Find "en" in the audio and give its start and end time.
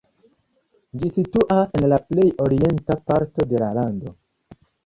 1.81-1.87